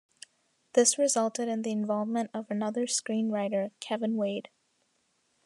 [0.73, 4.49] This resulted in the involvement of another screenwriter, Kevin Wade.